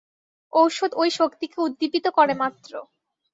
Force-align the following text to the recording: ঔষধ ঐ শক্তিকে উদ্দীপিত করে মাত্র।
ঔষধ 0.53 0.91
ঐ 0.95 1.03
শক্তিকে 1.09 1.57
উদ্দীপিত 1.61 2.05
করে 2.09 2.33
মাত্র। 2.33 2.71